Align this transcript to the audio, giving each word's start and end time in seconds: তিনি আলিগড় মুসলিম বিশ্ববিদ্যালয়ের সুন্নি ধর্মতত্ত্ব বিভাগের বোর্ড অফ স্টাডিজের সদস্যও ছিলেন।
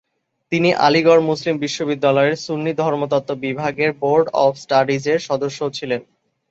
তিনি 0.51 0.69
আলিগড় 0.79 1.21
মুসলিম 1.21 1.55
বিশ্ববিদ্যালয়ের 1.57 2.35
সুন্নি 2.37 2.71
ধর্মতত্ত্ব 2.73 3.31
বিভাগের 3.43 3.91
বোর্ড 4.01 4.25
অফ 4.37 4.51
স্টাডিজের 4.57 5.19
সদস্যও 5.19 5.69
ছিলেন। 5.77 6.01